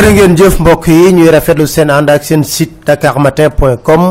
jërë 0.00 0.12
ngeen 0.16 0.34
jëf 0.38 0.54
mbokk 0.62 0.86
yi 0.88 1.10
ñuy 1.12 1.28
rafetlu 1.30 1.66
seen 1.68 1.90
ànd 1.92 2.08
ak 2.10 2.22
seen 2.24 2.42
site 2.44 2.86
dakarmatin.com 2.86 4.04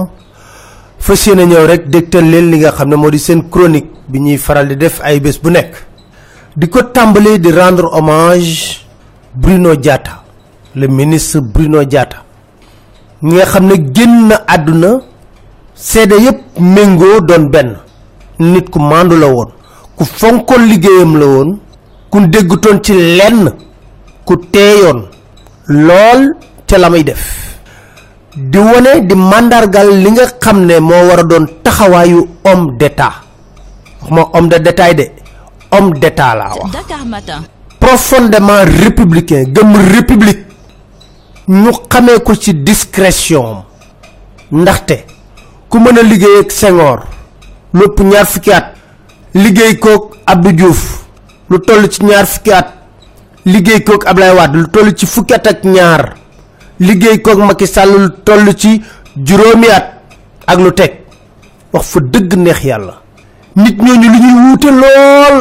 fas 0.99 1.23
yéene 1.25 1.47
ñëw 1.49 1.65
rek 1.65 1.87
dégtal 1.89 2.27
leen 2.29 2.51
li 2.51 2.57
nga 2.59 2.71
xam 2.77 2.89
ne 2.89 2.95
moo 2.95 3.09
di 3.09 3.17
seen 3.17 3.41
chronique 3.49 3.89
bi 4.07 4.19
ñuy 4.19 4.37
faral 4.37 4.67
di 4.67 4.75
def 4.77 4.99
ay 5.03 5.19
bés 5.19 5.39
bu 5.41 5.49
nekk. 5.49 5.73
Di 6.55 6.67
ko 6.69 6.79
di 7.39 7.51
rendre 7.51 7.87
hommage 7.91 8.85
Bruno 9.33 9.73
Diatta 9.75 10.21
le 10.75 10.87
ministre 10.87 11.41
Bruno 11.41 11.83
Diatta 11.83 12.23
ñi 13.23 13.33
nga 13.33 13.45
xam 13.45 13.65
ne 13.65 13.75
génn 13.91 14.31
àdduna 14.45 14.99
seede 15.73 16.21
yépp 16.21 16.59
méngoo 16.59 17.21
doon 17.21 17.49
benn. 17.49 17.77
Nit 18.37 18.69
ku 18.69 18.77
mandu 18.79 19.17
la 19.17 19.25
woon 19.27 19.49
ku 19.95 20.05
fonkoon 20.05 20.67
liggéeyam 20.67 21.17
la 21.17 21.25
woon 21.25 21.57
ku 22.11 22.19
déggutoon 22.27 22.79
ci 22.83 22.93
lenn 22.93 23.51
ku 24.23 24.35
teeyoon 24.37 25.17
lool 25.69 26.35
ca 26.65 26.77
la 26.77 26.89
def. 26.89 27.57
Di 28.35 28.57
wone 28.57 29.05
di 29.05 29.15
mandargal 29.15 29.89
li 30.01 30.09
nga 30.11 30.25
xam 30.39 30.65
ne 30.65 30.79
moo 30.79 31.07
war 31.07 31.19
a 31.19 31.23
doon 31.23 31.45
taxawaayu 31.63 32.27
homme 32.43 32.77
d'état. 32.77 33.13
Waxuma 34.01 34.29
homme 34.33 34.47
de 34.49 34.57
détail 34.59 34.95
de 34.95 35.05
homme 35.71 35.93
d'état 35.99 36.35
laa 36.35 36.53
wax. 36.55 36.77
Profondément 37.79 38.63
républicain 38.83 39.43
gëm 39.47 39.75
république. 39.95 40.45
Ñu 41.47 41.71
xamee 41.89 42.19
ko 42.23 42.35
ci 42.35 42.53
discrétion 42.53 43.63
ndaxte 44.51 45.05
ku 45.69 45.79
mën 45.79 45.97
a 45.97 46.01
liggéey 46.03 46.39
ak 46.41 46.51
Senghor 46.51 46.99
lépp 47.73 47.99
ñaar 47.99 48.25
fukki 48.25 48.51
at 48.51 48.73
liggéey 49.33 49.79
Abdou 50.25 50.51
Diouf 50.51 51.05
lu 51.49 51.59
toll 51.59 51.89
ci 51.89 52.03
ñaar 52.05 52.25
fukki 52.27 52.51
at 52.51 52.67
liggéey 53.45 53.83
kook 53.83 54.05
Ablaye 54.07 54.33
Wade 54.35 54.55
lu 54.57 54.67
toll 54.69 54.93
ci 54.95 55.05
fukki 55.05 55.33
ak 55.33 55.63
ñaar. 55.63 56.15
Liggéey 56.79 57.21
kook 57.21 57.37
Macky 57.39 57.67
Sall 57.67 57.91
lu 57.91 58.09
toll 58.23 58.53
ci 58.55 58.81
juróomi 59.15 59.67
at 59.67 59.99
ak 60.47 60.57
lu 60.59 60.71
teg. 60.71 60.99
Wax 61.73 61.85
fa 61.85 61.99
dëgg 61.99 62.33
neex 62.37 62.63
yàlla. 62.63 63.01
Nit 63.55 63.77
ñooñu 63.81 64.07
lu 64.09 64.17
ñuy 64.19 64.35
wuute 64.49 64.69
lool. 64.71 65.37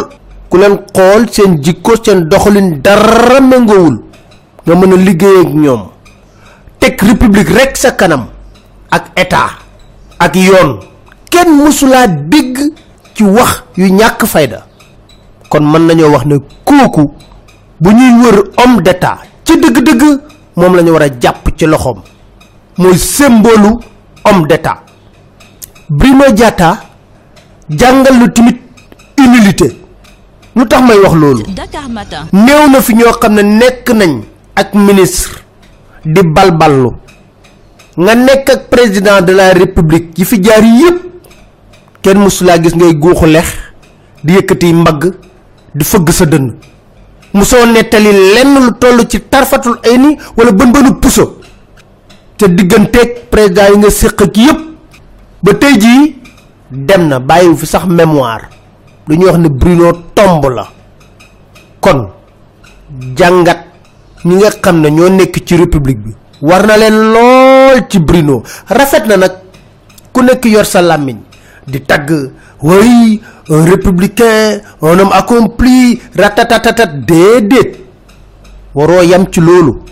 Ku 0.51 0.57
leen 0.59 0.79
xool 0.95 1.29
seen 1.31 1.63
jikko 1.63 1.93
seen 2.03 2.29
doxalin 2.29 2.81
dara 2.83 3.41
méngoowul. 3.41 4.03
Nga 4.67 4.75
mën 4.75 4.93
a 4.93 4.97
liggéey 4.97 5.41
ak 5.47 5.55
ñoom. 5.55 5.83
Teg 6.79 7.01
république 7.03 7.49
rek 7.51 7.77
sa 7.77 7.93
kanam. 7.93 8.27
Ak 8.91 9.13
état. 9.17 9.51
Ak 10.19 10.35
yoon. 10.37 10.81
Kenn 11.31 11.63
mësulaa 11.63 12.07
dégg 12.07 12.59
ci 13.15 13.23
wax 13.25 13.63
yu 13.77 13.89
ñàkk 13.93 14.27
fayda. 14.27 14.67
Kon 15.49 15.61
mën 15.65 15.87
nañoo 15.87 16.11
wax 16.13 16.25
ne 16.27 16.37
kooku 16.65 17.13
bu 17.81 17.91
ñuy 17.93 18.13
wër 18.23 18.37
homme 18.59 18.83
d'état 18.83 19.19
ci 19.45 19.57
dëgg-dëgg 19.59 20.03
moom 20.57 20.75
la 20.77 20.83
ñu 20.83 20.91
war 20.93 21.03
a 21.03 21.09
jàpp 21.21 21.49
ci 21.57 21.67
loxoom 21.67 22.03
mooy 22.79 22.97
symbole 22.99 23.71
homme 24.25 24.47
d'état. 24.47 24.83
Bruno 25.91 26.31
Diatta 26.33 26.81
jàngal 27.71 28.19
lu 28.21 28.33
timit 28.33 28.61
humilité. 29.19 29.77
Lu 30.55 30.67
tax 30.67 30.83
may 30.83 30.99
wax 30.99 31.15
Matin. 31.89 32.27
néew 32.33 32.69
na 32.71 32.81
fi 32.83 32.95
ñoo 32.95 33.13
xam 33.21 33.35
ne 33.35 33.43
nekk 33.43 33.91
nañ 33.91 34.23
ak 34.55 34.75
ministre 34.75 35.41
di 36.05 36.21
balballu. 36.23 36.91
Nga 37.97 38.15
nekk 38.15 38.51
ak 38.51 38.69
président 38.71 39.21
de 39.23 39.33
la 39.33 39.53
république 39.53 40.19
yi 40.19 40.25
fi 40.25 40.41
jaar 40.43 40.63
yépp 40.63 40.99
kenn 42.03 42.19
mësulaa 42.19 42.59
gis 42.63 42.75
ngay 42.75 42.95
guuxu 42.95 43.27
lex 43.27 43.49
di 44.25 44.35
yëkkati 44.35 44.73
mbagg 44.75 45.03
di 45.75 45.85
fëgg 45.85 46.11
sa 46.11 46.25
dënn 46.27 46.53
musoo 47.39 47.65
nettali 47.67 48.11
lenn 48.35 48.55
lu 48.67 48.73
toll 48.81 48.99
ci 49.11 49.19
tarfatul 49.31 49.79
ay 49.87 49.97
ni 49.99 50.11
wala 50.37 50.51
bën 50.53 50.71
bënu 50.73 50.91
puso. 51.01 51.25
te 52.37 52.47
digganteeg 52.49 53.29
président 53.31 53.69
yi 53.73 53.77
nga 53.79 53.91
séq 53.91 54.21
ak 54.23 54.37
yépp. 54.37 54.59
ba 55.43 55.55
tey 55.55 55.75
jii 55.79 56.17
dem 56.71 57.09
na 57.09 57.19
bàyyiwu 57.19 57.57
fi 57.57 57.67
sax 57.67 57.85
mémoire. 57.87 58.49
lu 59.07 59.17
ñuy 59.17 59.27
wax 59.31 59.39
ne 59.39 59.49
Bruno 59.49 59.93
tomb 60.15 60.45
la. 60.57 60.65
kon 61.81 62.11
jàngat 63.17 63.61
ñi 64.25 64.35
nga 64.37 64.51
xam 64.63 64.81
ne 64.81 64.89
ñoo 64.91 65.09
nekk 65.09 65.35
ci 65.47 65.57
république 65.57 65.99
bi 66.05 66.13
war 66.41 66.67
na 66.67 66.77
leen 66.77 66.97
lool 67.13 67.87
ci 67.89 67.99
Bruno. 67.99 68.43
rafet 68.69 69.07
na 69.07 69.17
nag 69.17 69.33
ku 70.13 70.23
nekk 70.23 70.45
yor 70.45 70.65
sa 70.67 70.81
làmmiñ 70.83 71.19
di 71.67 71.81
tagg 71.85 72.11
oui 72.63 73.21
un 73.51 73.65
républicain 73.65 74.61
un 74.83 74.99
homme 74.99 75.13
accompli 75.13 76.01
ratatatatat 76.17 77.05
déedéet 77.07 77.77
waroo 78.75 79.03
yam 79.03 79.27
ci 79.31 79.41
loolu 79.41 79.83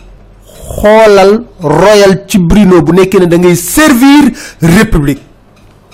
xoolal 0.80 1.44
royal 1.60 2.24
ci 2.26 2.38
Bruno 2.38 2.82
bu 2.82 2.92
nekkee 2.92 3.20
ne 3.20 3.26
da 3.26 3.54
servir 3.54 4.32
république 4.60 5.20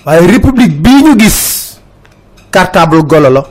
waaye 0.05 0.27
république 0.27 0.81
bii 0.81 1.03
ñu 1.03 1.19
gis 1.19 1.79
cartable 2.51 3.03
golo 3.03 3.29
la 3.29 3.43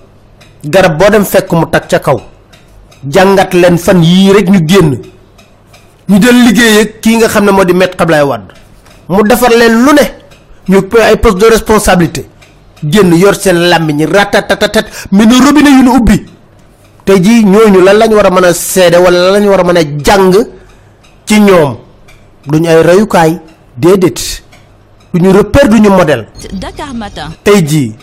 garab 0.65 0.99
boo 0.99 1.11
dem 1.11 1.25
fekk 1.25 1.53
mu 1.53 1.67
tag 1.67 1.87
ca 1.89 1.99
kaw 1.99 2.19
jàngat 3.09 3.55
leen 3.55 3.79
fan 3.79 4.03
yii 4.03 4.33
rek 4.33 4.49
ñu 4.51 4.61
génn 4.69 4.99
ñu 6.09 6.19
del 6.19 6.39
liggéey 6.47 6.81
ak 6.83 7.01
kii 7.01 7.17
nga 7.17 7.29
xam 7.29 7.45
ne 7.45 7.51
moo 7.53 7.65
di 7.65 7.73
Maître 7.73 7.97
Abdoulaye 7.99 8.25
Wade 8.27 8.53
mu 9.09 9.23
defar 9.23 9.51
leen 9.51 9.85
lu 9.85 9.93
ne 9.95 10.05
ñu 10.69 10.79
ay 11.01 11.17
poste 11.17 11.39
de 11.39 11.47
responsabilité 11.51 12.27
génn 12.85 13.13
yor 13.15 13.35
seen 13.35 13.57
làmmiñ 13.71 14.07
ratatatatat 14.07 14.87
mais 15.13 15.27
ne 15.27 15.35
robinet 15.47 15.71
yu 15.71 15.83
ñu 15.83 15.97
ubbi. 15.97 16.25
Tey 17.05 17.21
jii 17.23 17.45
ñooñu 17.45 17.81
lan 17.83 17.97
lañ 17.99 18.13
war 18.15 18.27
a 18.27 18.31
mën 18.31 18.45
a 18.45 18.53
seede 18.55 18.97
wala 18.97 19.19
lan 19.19 19.33
lañ 19.35 19.49
war 19.49 19.61
a 19.61 19.65
mën 19.65 19.77
a 19.79 19.83
jàng 20.05 20.33
ci 21.27 21.41
ñoom? 21.41 21.77
Duñ 22.47 22.67
ay 22.67 22.83
reyukaay 22.83 23.41
déedéet. 23.77 24.43
Duñu 25.15 25.31
repère 25.33 25.69
duñu 25.69 25.91
modèle. 25.91 26.27
Dakar 26.53 26.95
Matin. 26.95 27.31
tey 27.45 27.63
jii 27.67 27.95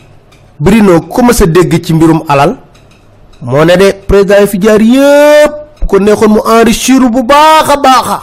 Bruno 0.60 1.02
ku 1.02 1.22
ma 1.24 1.34
sa 1.34 1.46
dégg 1.46 1.82
ci 1.84 1.94
mbirum 1.94 2.24
alal 2.28 2.58
moo 3.42 3.64
ne 3.64 3.76
de 3.78 3.94
président 4.08 4.46
fi 4.48 4.60
jaar 4.62 4.82
yépp 4.82 5.54
ko 5.88 6.00
neexoon 6.00 6.30
mu 6.34 6.40
enrichir 6.46 7.00
bu 7.10 7.24
baax 7.24 7.70
a 7.70 7.78
baaxa 7.78 8.22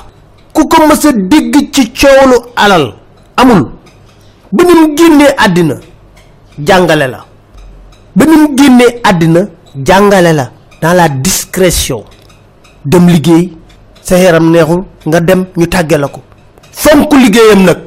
ku 0.52 0.68
ko 0.68 0.86
ma 0.86 0.94
sa 0.94 1.10
dégg 1.12 1.54
ci 1.72 1.90
coowlu 1.92 2.36
alal 2.56 2.94
amul. 3.36 3.70
Ba 4.52 4.64
ni 4.64 4.74
mu 4.74 4.94
génnee 4.96 5.34
àddina 5.36 5.74
jàngale 6.58 7.06
la. 7.08 7.24
Ba 8.14 8.24
ni 8.24 8.36
mu 8.36 8.48
génnee 8.56 9.00
àddina 9.02 9.40
jàngale 9.84 10.32
la 10.32 10.50
dans 10.80 10.94
la 10.94 11.08
discrétion. 11.08 12.04
Dem 12.84 13.08
liggéey 13.08 13.52
sa 14.02 14.16
yaram 14.18 14.50
neexul 14.50 14.84
nga 15.06 15.20
dem 15.20 15.46
ñu 15.56 15.66
la 15.98 16.08
ko. 16.08 16.20
Fonk 16.72 17.12
liggéeyam 17.12 17.64
nag 17.64 17.78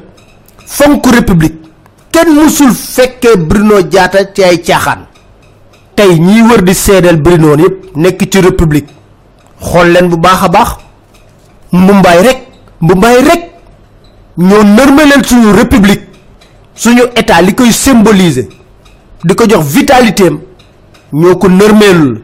fonk 0.66 1.06
république. 1.06 1.56
Kenn 2.12 2.34
musul 2.34 2.72
fekkee 2.74 3.36
Bruno 3.36 3.82
Diatta 3.82 4.32
ci 4.34 4.42
ay 4.42 4.60
caaxaan. 4.62 5.06
Tey 5.94 6.18
ñiy 6.18 6.42
wër 6.42 6.62
di 6.62 6.72
Bruno 7.22 7.56
yépp 7.56 7.96
nekk 7.96 8.28
ci 8.30 8.40
république. 8.40 8.88
Xool 9.60 9.92
leen 9.92 10.08
bu 10.08 10.16
baax 10.16 10.42
a 10.42 10.48
baax. 10.48 10.68
Mbumbaay 11.72 12.22
rek 12.22 12.38
mbumbaay 12.80 13.22
rek. 13.22 13.50
Ñoo 14.38 14.62
nërmeleel 14.62 15.24
suñu 15.26 15.52
république. 15.52 16.02
Suñu 16.74 17.02
état 17.16 17.42
li 17.42 17.54
koy 17.54 17.72
symboliser 17.72 18.48
di 19.24 19.34
ko 19.34 19.44
jox 19.46 19.64
vitalité 19.64 20.26
am 20.26 20.40
ñoo 21.12 21.36
ko 21.36 21.48
nërmeelul 21.48 22.22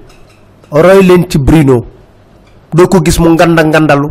roy 0.71 1.03
leen 1.03 1.29
ci 1.29 1.39
Bruno. 1.39 1.85
Doo 2.73 2.89
ko 2.89 3.01
gis 3.03 3.19
mu 3.19 3.29
nganda 3.31 3.63
ngandalu. 3.65 4.11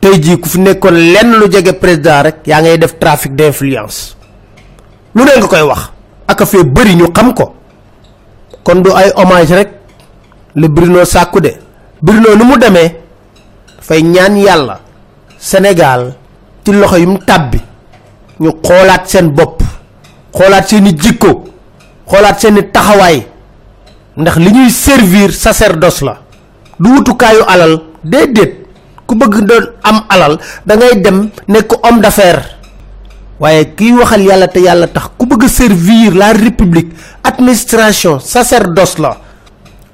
Tey 0.00 0.18
jii 0.20 0.38
ku 0.40 0.48
fi 0.48 0.58
nekkoon 0.60 0.94
lenn 1.12 1.30
lu 1.38 1.48
jege 1.50 1.72
président 1.78 2.22
rek 2.22 2.46
yaa 2.46 2.60
ngay 2.60 2.78
def 2.78 2.98
trafic 2.98 3.34
d'influence. 3.34 4.16
Lu 5.14 5.24
ne 5.24 5.32
nga 5.38 5.46
koy 5.46 5.62
wax 5.62 5.90
aka 6.28 6.44
fee 6.46 6.64
bëri 6.64 6.94
ñu 6.96 7.10
xam 7.12 7.34
ko. 7.34 7.54
Kon 8.62 8.80
du 8.82 8.90
ay 8.92 9.12
hommage 9.16 9.52
rek 9.54 9.70
le 10.54 10.68
Bruno 10.68 11.04
sàkku 11.04 11.40
de. 11.40 11.52
Bruno 12.02 12.34
nu 12.36 12.44
mu 12.44 12.56
demee 12.58 12.96
dafay 13.76 14.02
ñaan 14.02 14.36
yàlla 14.36 14.80
Sénégal 15.38 16.14
ci 16.64 16.72
loxo 16.72 16.96
yu 16.96 17.06
mu 17.08 17.18
tàbbi 17.18 17.58
ñu 18.40 18.50
xoolaat 18.62 19.06
seen 19.08 19.28
bopp 19.30 19.62
xoolaat 20.32 20.68
seeni 20.68 20.92
jikko 20.98 21.44
xoolaat 22.06 22.40
seeni 22.40 22.62
taxawaay 22.70 23.26
ndax 24.16 24.36
li 24.36 24.50
ñuy 24.52 24.70
servir 24.70 25.32
sacerdoce 25.32 26.02
la. 26.04 26.18
du 26.78 26.90
wutukaayu 26.90 27.42
alal 27.46 27.80
déedéet. 28.04 28.64
ku 29.06 29.14
bëgg 29.14 29.44
doon 29.44 29.64
am 29.82 30.04
alal 30.08 30.38
da 30.66 30.76
ngay 30.76 31.00
dem 31.00 31.30
nekk 31.48 31.72
homme 31.82 32.00
d'affaires. 32.00 32.56
waaye 33.40 33.74
kiy 33.76 33.92
waxal 33.92 34.22
yàlla 34.22 34.48
te 34.48 34.60
yàlla 34.60 34.86
tax 34.88 35.08
ku 35.18 35.26
bëgg 35.26 35.48
servir 35.48 36.14
la 36.14 36.32
république 36.32 36.92
administration 37.22 38.18
sacerdoce 38.20 38.98
la. 38.98 39.16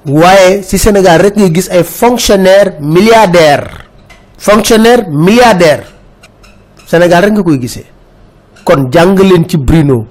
waaye 0.06 0.62
ci 0.62 0.78
Sénégal 0.78 1.20
rek 1.20 1.36
ngay 1.36 1.50
gis 1.54 1.68
ay 1.70 1.82
fonctionnaires 1.84 2.74
milliardaires 2.80 3.86
fonctionnaire 4.38 5.04
milliardaire. 5.10 5.84
Sénégal 6.86 7.22
rek 7.24 7.32
nga 7.32 7.42
koy 7.42 7.58
gisee. 7.60 7.84
kon 8.64 8.88
jàng 8.92 9.18
leen 9.18 9.44
ci 9.48 9.56
Bruno. 9.58 10.06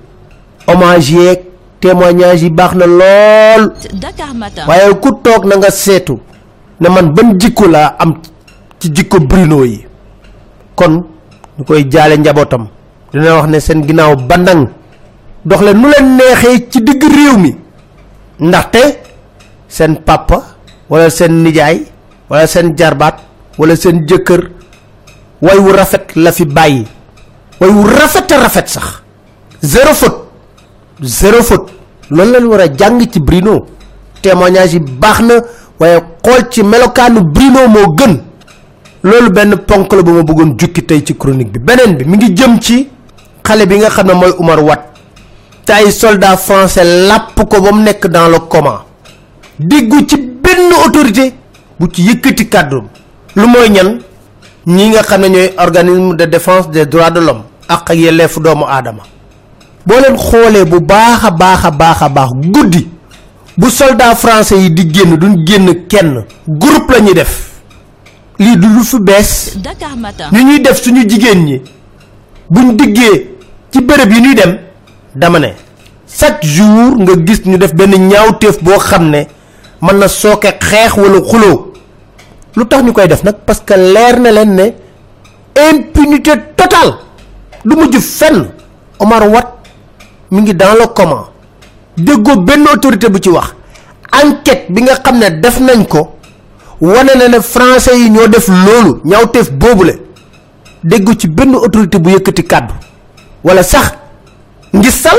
hommage 0.67 1.11
yeeg 1.13 1.39
témoignage 1.79 2.43
yi 2.43 2.49
baax 2.49 2.73
na 2.75 2.85
lool. 2.85 3.63
Dakar 3.95 4.33
Matin. 4.35 4.63
waaye 4.67 4.93
ku 5.01 5.09
toog 5.23 5.45
na 5.47 5.55
nga 5.57 5.71
seetu 5.71 6.19
ne 6.79 6.87
man 6.89 7.13
ban 7.15 7.37
jikko 7.39 7.67
laa 7.67 7.95
am 7.99 8.19
ci 8.79 8.89
jikko 8.93 9.19
bruno 9.19 9.63
yi. 9.65 9.85
Kon 10.75 11.03
ñu 11.57 11.63
koy 11.65 11.83
jaale 11.91 12.17
dina 12.17 13.35
wax 13.35 13.47
ne 13.49 13.59
seen 13.59 13.81
ginnaaw 13.87 14.15
bandang 14.15 14.67
dox 15.45 15.61
leen 15.61 15.77
nu 15.81 15.87
leen 15.89 16.15
neexee 16.17 16.67
ci 16.69 16.79
digg 16.83 17.01
réew 17.03 17.37
mi. 17.37 17.55
Ndaxte 18.39 18.81
seen 19.67 19.95
papa 20.05 20.43
wala 20.89 21.09
seen 21.09 21.43
nijaay 21.43 21.83
wala 22.29 22.47
seen 22.47 22.75
jarbaat 22.77 23.15
wala 23.57 23.75
seen 23.75 24.05
jëkkër 24.07 24.41
way 25.41 25.57
wu 25.59 25.71
rafet 25.71 26.15
la 26.15 26.31
fi 26.31 26.45
bàyyi. 26.45 26.87
Way 27.59 27.69
wu 27.69 27.83
rafet 27.87 28.31
rafet 28.31 28.67
sax. 28.67 29.01
Zéro 29.61 29.93
faute 29.93 30.28
zéro 31.01 31.41
faute. 31.43 31.71
Loolu 32.09 32.31
lañ 32.31 32.45
war 32.47 32.61
a 32.61 32.67
jàng 32.77 32.99
ci 33.11 33.19
brino 33.19 33.65
témoignage 34.21 34.73
yi 34.73 34.79
baax 34.79 35.19
na 35.21 35.35
waaye 35.79 35.99
xool 36.23 36.49
ci 36.49 36.63
melokaanu 36.63 37.21
brino 37.23 37.67
moo 37.67 37.93
gën. 37.95 38.19
Loolu 39.03 39.29
benn 39.31 39.55
ponk 39.67 39.93
la 39.93 40.01
bu 40.01 40.11
ma 40.11 40.23
bëggoon 40.23 40.55
jukki 40.57 40.83
tey 40.85 41.03
ci 41.05 41.15
chronique 41.17 41.51
bi. 41.51 41.59
Beneen 41.59 41.95
bi 41.97 42.05
mi 42.05 42.17
ngi 42.17 42.33
jëm 42.35 42.59
ci 42.59 42.87
xale 43.43 43.65
bi 43.67 43.77
nga 43.77 43.89
xam 43.89 44.07
ne 44.07 44.13
mooy 44.13 44.31
Oumar 44.39 44.59
Wat. 44.63 44.81
Te 45.65 45.71
ay 45.73 45.91
soldat 45.91 46.37
français 46.37 46.83
làpp 47.07 47.35
ko 47.35 47.61
ba 47.61 47.71
mu 47.71 47.81
nekk 47.83 48.07
dans 48.07 48.27
le 48.27 48.39
coma. 48.39 48.85
Déggu 49.59 50.05
ci 50.07 50.17
benn 50.17 50.71
autorité 50.85 51.33
bu 51.79 51.87
ci 51.93 52.01
yëkkati 52.03 52.49
kàddu 52.49 52.81
lu 53.35 53.47
mooy 53.47 53.69
ñan? 53.69 53.99
Ñi 54.67 54.89
nga 54.89 55.17
ñooy 55.17 55.53
organisme 55.57 56.15
de 56.15 56.25
défense 56.25 56.69
des 56.69 56.85
droits 56.85 57.11
de 57.11 57.19
l'homme. 57.19 57.43
Ak 57.67 57.89
ak 57.91 57.95
yelleefu 57.95 58.39
doomu 58.41 58.65
aadama 58.67 59.03
boo 59.89 59.99
leen 59.99 60.17
xoolee 60.17 60.65
bu 60.71 60.79
baax 60.79 61.23
a 61.25 61.31
baax 61.31 61.65
a 61.65 61.71
baax 61.71 62.01
a 62.01 62.09
baax 62.09 62.29
guddi 62.53 62.87
bu 63.57 63.69
soldat 63.69 64.15
français 64.15 64.57
yi 64.63 64.69
di 64.71 64.83
génn 64.93 65.15
duñ 65.17 65.33
génn 65.47 65.87
kenn 65.87 66.23
groupe 66.47 66.91
la 66.91 66.99
ñuy 66.99 67.13
def. 67.13 67.33
Lii 68.39 68.55
du 68.57 68.67
lu 68.69 68.83
fi 68.83 68.99
bees. 68.99 69.57
Dakar 69.57 69.97
Matin. 69.97 70.29
ñu 70.31 70.41
ñuy 70.43 70.59
def 70.61 70.81
suñu 70.81 71.01
jigéen 71.09 71.43
ñi. 71.45 71.61
Buñ 72.49 72.75
diggee 72.77 73.35
ci 73.71 73.81
bërëb 73.81 74.11
yi 74.13 74.21
ñuy 74.21 74.35
dem 74.35 74.57
dama 75.15 75.39
ne 75.39 75.47
chaque 76.07 76.45
jour 76.45 76.95
nga 76.99 77.13
gis 77.25 77.41
ñu 77.45 77.57
def 77.57 77.73
benn 77.73 77.93
ñaawteef 78.07 78.63
boo 78.63 78.77
xam 78.79 79.09
ne 79.09 79.23
mën 79.81 79.97
na 79.97 80.07
sooke 80.07 80.49
xeex 80.61 80.93
wala 80.97 81.19
xuloo. 81.29 81.73
Lu 82.55 82.65
tax 82.65 82.83
ñu 82.83 82.93
koy 82.93 83.07
def 83.07 83.23
nag? 83.23 83.35
Parce 83.45 83.61
que 83.65 83.73
leer 83.73 84.19
na 84.19 84.31
leen 84.31 84.55
ne 84.55 84.65
impunité 85.71 86.31
totale. 86.55 86.93
Du 87.65 87.75
mujj 87.75 87.97
fenn. 87.99 88.47
Omar 88.99 89.29
Wat 89.29 89.58
mi 90.31 90.41
ngi 90.41 90.53
dans 90.55 90.73
le 90.79 90.87
coma. 90.93 91.29
Déggoo 91.97 92.37
benn 92.37 92.65
autorité 92.73 93.09
bu 93.09 93.19
ci 93.21 93.29
wax. 93.29 93.53
Enquête 94.11 94.65
bi 94.69 94.81
nga 94.83 94.95
xam 94.97 95.17
ne 95.19 95.29
def 95.39 95.59
nañ 95.59 95.85
ko 95.87 96.15
wane 96.81 97.11
na 97.17 97.27
ne 97.27 97.39
français 97.41 97.97
yi 97.97 98.09
ñoo 98.09 98.27
def 98.27 98.47
loolu 98.47 99.01
ñaawteef 99.05 99.51
boobule 99.51 99.99
déggu 100.83 101.13
ci 101.19 101.27
benn 101.27 101.55
autorité 101.55 101.99
bu 101.99 102.09
yëkkati 102.11 102.43
kàddu. 102.43 102.73
Wala 103.43 103.63
sax 103.63 103.91
ngistal 104.73 105.17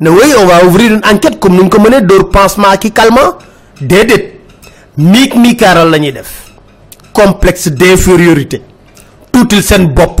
ne 0.00 0.10
oui 0.10 0.32
on 0.38 0.46
va 0.46 0.64
ouvrir 0.64 0.92
une 0.92 1.02
enquête 1.04 1.38
comme 1.40 1.56
nuñ 1.56 1.68
ko 1.68 1.80
mënee 1.80 2.06
pansement 2.32 2.76
ki 2.78 2.92
calmant. 2.92 3.36
Déedéet. 3.80 4.40
Miik 4.96 5.34
miikaaral 5.36 5.90
la 5.90 5.98
ñuy 5.98 6.12
def. 6.12 6.50
Complexe 7.12 7.68
d'infériorité. 7.68 8.62
Tuutil 9.32 9.62
seen 9.62 9.88
bopp 9.92 10.20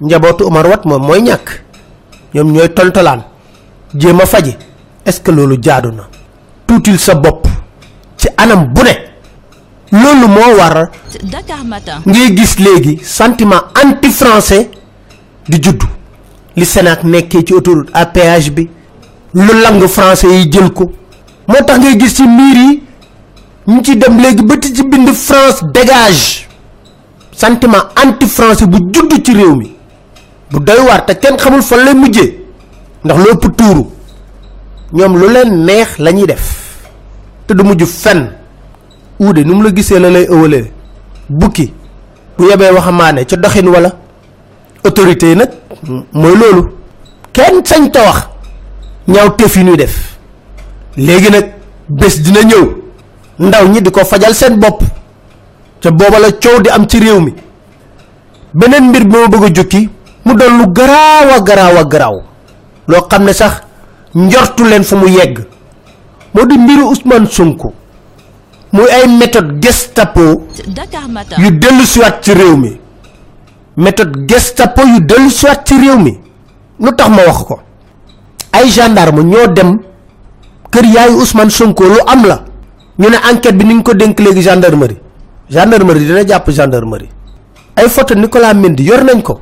njabootu 0.00 0.44
Omar 0.46 0.66
Wat 0.66 0.84
moom 0.84 1.02
mooy 1.06 1.20
ñàkk. 1.22 1.48
ñoom 2.34 2.52
ñooy 2.52 2.68
toltolaan 2.74 3.22
jéem 3.94 4.20
a 4.20 4.26
faji. 4.26 4.56
est-ce 5.06 5.20
que 5.20 5.30
loolu 5.30 5.56
jaadu 5.62 5.88
na? 5.92 6.08
tuutil 6.66 6.98
sa 6.98 7.14
bopp. 7.14 7.46
ci 8.16 8.28
anam 8.36 8.72
bu 8.74 8.82
ne. 8.82 8.94
loolu 9.92 10.28
moo 10.28 10.56
war 10.58 10.90
ngay 12.06 12.34
gis 12.36 12.58
léegi 12.58 12.98
sentiment 13.02 13.62
anti 13.82 14.10
français 14.10 14.70
di 15.48 15.58
juddu. 15.62 15.86
li 16.56 16.64
Sénac 16.64 17.04
nekkee 17.04 17.44
ci 17.44 17.52
autoroute 17.54 17.90
à 17.94 18.06
péage 18.06 18.50
bi. 18.50 18.68
lu 19.34 19.52
lang 19.62 19.80
français 19.88 20.28
yi 20.28 20.50
jël 20.52 20.70
ko. 20.72 20.92
moo 21.48 21.64
tax 21.66 21.78
ngay 21.78 21.98
gis 21.98 22.14
ci 22.14 22.22
miir 22.26 22.56
yi 22.56 22.82
ñu 23.66 23.82
ci 23.82 23.96
dem 23.96 24.18
léegi 24.20 24.42
ba 24.42 24.54
ci 24.60 24.82
bind 24.84 25.08
France 25.12 25.62
dégage. 25.72 26.48
sentiment 27.38 27.84
anti 28.04 28.26
français 28.26 28.66
bu 28.66 28.78
judd 28.92 29.12
ci 29.24 29.32
réew 29.32 29.54
mi 29.54 29.77
bu 30.50 30.58
doy 30.66 30.80
waar 30.86 31.04
te 31.06 31.14
kenn 31.14 31.36
xamul 31.38 31.62
fan 31.62 31.84
lay 31.84 31.94
mujjee 31.94 32.34
ndax 33.04 33.18
lu 33.18 33.30
ëpp 33.32 33.56
tuuru 33.56 33.84
ñoom 34.92 35.16
lu 35.20 35.28
leen 35.32 35.64
neex 35.64 35.98
la 35.98 36.10
ñuy 36.12 36.26
def 36.26 36.44
te 37.46 37.54
du 37.54 37.62
mujj 37.64 37.84
fenn 37.84 38.30
uude 39.20 39.44
nu 39.44 39.54
mu 39.54 39.62
la 39.64 39.70
gisee 39.74 39.98
la 39.98 40.10
lay 40.10 40.24
ëwalee 40.26 40.70
bukki 41.28 41.72
bu 42.38 42.44
waxamaane 42.46 43.24
ca 43.26 43.36
doxin 43.36 43.68
wala 43.68 43.90
autorité 44.84 45.26
yi 45.30 45.36
nag 45.36 45.50
mooy 46.12 46.36
loolu 46.36 46.62
kenn 47.32 47.64
sañ 47.64 47.90
ta 47.90 48.02
wax 48.06 48.28
ñaaw 49.08 49.30
teef 49.36 49.56
yi 49.56 49.64
ñuy 49.64 49.76
def 49.76 50.16
léegi 50.96 51.30
nag 51.30 51.46
bés 51.88 52.20
dina 52.22 52.40
ñëw 52.42 52.64
ndaw 53.38 53.68
ñi 53.68 53.80
di 53.82 53.90
ko 53.90 54.04
fajal 54.04 54.34
seen 54.34 54.56
bopp 54.58 54.82
ca 55.82 55.90
booba 55.90 56.18
la 56.18 56.32
coow 56.32 56.60
di 56.62 56.68
am 56.70 56.86
ci 56.86 56.98
réew 57.00 57.20
mi. 57.20 57.34
beneen 58.54 58.84
mbir 58.88 59.04
bi 59.04 59.16
ma 59.16 59.28
bëgg 59.28 59.54
jukki 59.56 59.88
mu 60.28 60.34
doon 60.36 60.52
lu 60.60 60.66
garaaw 60.78 61.28
a 61.80 61.84
garaaw. 61.92 62.16
Loo 62.88 63.02
xam 63.10 63.22
ne 63.24 63.32
sax 63.32 63.54
njortu 64.14 64.64
leen 64.64 64.84
fu 64.84 64.96
mu 64.96 65.06
yegg. 65.08 65.36
Moo 66.34 66.44
di 66.46 66.58
mbiru 66.58 66.84
Ousmane 66.92 67.26
Sonko. 67.26 67.72
Muy 68.72 68.88
ay 68.90 69.06
méthode 69.20 69.58
Gestapo 69.62 70.20
yu 71.42 71.50
dellu 71.62 71.84
siwaat 71.92 72.22
ci 72.22 72.32
réew 72.34 72.56
mi. 72.56 72.72
Méthode 73.76 74.26
Gestapo 74.28 74.82
yu 74.92 75.00
dellu 75.00 75.30
siwaat 75.30 75.60
ci 75.66 75.74
réew 75.82 75.98
mi. 75.98 76.12
Lu 76.80 76.90
tax 76.96 77.08
ma 77.08 77.22
wax 77.26 77.38
ko? 77.48 77.60
Ay 78.52 78.68
gendarme 78.70 79.22
ñoo 79.24 79.46
dem 79.56 79.80
kër 80.70 80.84
yaayu 80.94 81.16
Ousmane 81.20 81.50
Sonko 81.50 81.84
lu 81.84 81.98
am 82.06 82.26
la. 82.26 82.44
Ñu 82.98 83.08
ne 83.08 83.16
enquête 83.32 83.56
bi 83.56 83.64
ni 83.64 83.74
ñu 83.74 83.82
ko 83.82 83.94
dénk 83.94 84.18
léegi 84.20 84.42
gendarmerie. 84.42 85.00
Gendarmerie 85.50 86.04
dina 86.06 86.24
jàpp 86.26 86.50
gendarmerie. 86.50 87.08
Ay 87.76 87.88
photo 87.88 88.14
Nicolas 88.14 88.54
Mendy 88.54 88.82
yor 88.84 89.04
nañ 89.04 89.22
ko 89.22 89.40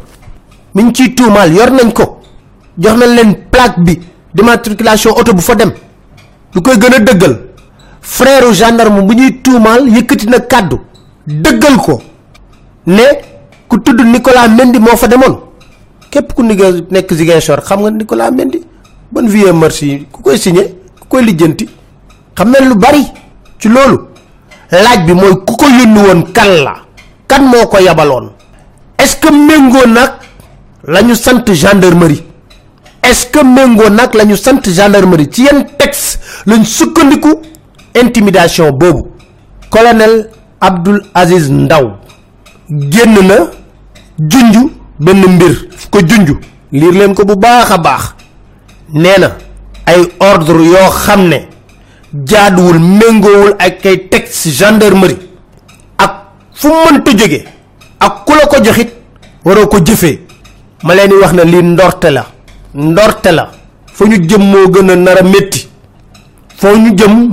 mi 0.76 0.82
ngi 0.84 0.92
ciy 0.92 1.14
tuumaal 1.14 1.52
yor 1.56 1.70
nañ 1.72 1.92
ko. 1.92 2.20
Jox 2.78 2.96
nañ 2.98 3.14
leen 3.16 3.34
plaque 3.50 3.80
bi 3.80 3.98
d'immatriculation 4.34 5.12
oto 5.16 5.32
bu 5.32 5.40
fa 5.40 5.54
dem. 5.54 5.72
Lu 6.54 6.60
koy 6.60 6.76
gën 6.78 6.94
a 6.94 6.98
dëggal 6.98 7.34
frère 8.02 8.52
gendarme 8.52 9.00
bu 9.06 9.14
ñuy 9.14 9.40
tuumaal 9.42 9.88
yëkkati 9.88 10.26
na 10.28 10.38
kàddu 10.40 10.76
dëggal 11.26 11.76
ko 11.78 12.02
ne 12.86 13.02
ku 13.68 13.80
tudd 13.80 14.00
Nicolas 14.04 14.48
Mendy 14.48 14.78
moo 14.78 14.96
fa 14.96 15.06
demoon. 15.08 15.40
Képp 16.10 16.34
ku 16.34 16.42
nigga 16.42 16.70
nekk 16.90 17.10
Ziguinchor 17.14 17.60
xam 17.62 17.80
nga 17.80 17.90
Nicolas 17.90 18.30
Mendy. 18.30 18.62
Bonne 19.10 19.28
vie 19.28 19.50
merci. 19.52 20.06
Ku 20.12 20.20
koy 20.22 20.36
signé 20.38 20.74
ku 21.00 21.06
koy 21.08 21.22
lijjanti 21.24 21.66
xam 22.36 22.50
na 22.50 22.60
lu 22.60 22.74
bari 22.76 23.02
ci 23.58 23.68
loolu. 23.68 24.08
Laaj 24.70 25.06
bi 25.06 25.12
mooy 25.14 25.36
ku 25.46 25.56
ko 25.56 25.64
yónni 25.66 26.00
woon 26.00 26.32
kan 26.32 26.52
la? 26.64 26.74
Kan 27.26 27.44
moo 27.48 27.66
ko 27.66 27.78
yabaloon? 27.78 28.30
Est-ce 28.98 29.16
que 29.16 29.28
la 30.86 31.02
ñu 31.02 31.14
gendarmerie. 31.54 32.22
Est-ce 33.02 33.26
que 33.26 33.42
méngoo 33.44 33.90
nag 33.90 34.14
la 34.14 34.24
ñu 34.24 34.36
gendarmerie? 34.72 35.28
Ci 35.30 35.42
yenn 35.44 35.64
texte 35.78 36.18
lañ 36.46 36.64
sukkandiku 36.64 37.40
intimidation 37.94 38.70
boobu. 38.72 39.08
Colonel 39.70 40.30
Abdoul 40.60 41.02
Aziz 41.14 41.50
Ndaw 41.50 41.92
génn 42.70 43.14
na 43.26 43.50
junj 44.18 44.70
benn 44.98 45.24
mbir. 45.34 45.68
Ko 45.90 45.98
junj. 46.00 46.30
Liir 46.72 46.92
leen 46.92 47.14
ko 47.14 47.22
ay 49.86 50.00
ordre 50.20 50.62
yoo 50.64 50.90
xam 50.90 51.28
ne 51.28 51.48
jaaduwul 52.26 52.78
méngoowul 52.78 53.54
ak 53.58 53.80
kay 53.82 54.08
texte 54.08 54.50
gendarmerie. 54.50 55.18
Ak 55.98 56.26
fu 56.54 56.68
mënta 56.68 57.10
jóge 57.16 57.44
ak 58.00 58.24
ku 58.24 58.32
ko 58.50 58.64
joxit 58.64 60.25
ma 60.84 60.94
leen 60.94 61.08
di 61.08 61.14
wax 61.14 61.32
ne 61.32 61.44
lii 61.44 61.62
ndorte 61.62 62.10
la. 62.10 62.26
ndorte 62.74 63.30
la. 63.32 63.50
fa 63.92 64.04
ñu 64.04 64.16
jëm 64.28 64.42
moo 64.50 64.68
gën 64.70 64.90
a 64.90 64.96
nar 64.96 65.18
a 65.18 65.22
ñu 66.76 66.94
jëm 66.96 67.28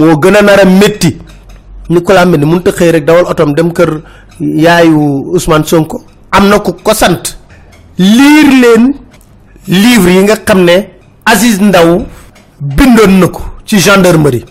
rek 2.92 3.06
dawal 3.06 3.26
otom 3.26 3.54
dem 3.54 3.72
kër 3.74 4.02
yaayu 4.40 5.32
Ousmane 5.34 5.66
Sonko. 5.66 6.02
am 6.32 6.48
na 6.48 6.60
ku 6.60 6.74
ko 6.84 6.94
sant. 6.94 7.38
liir 7.98 8.48
livre 9.68 10.10
yi 10.12 10.24
nga 10.24 10.36
xam 10.46 10.64
ne 10.64 10.90
Aziz 11.26 11.60
Ndaw 11.60 12.06
bindoon 12.62 13.20
na 13.20 13.28
ko 13.28 13.42
ci 13.66 13.78
gendarmerie. 13.80 14.46